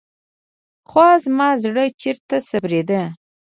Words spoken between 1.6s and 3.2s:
زړه چېرته صبرېده.